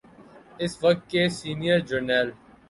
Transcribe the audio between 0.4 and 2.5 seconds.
اس وقت کے سینئر جرنیل۔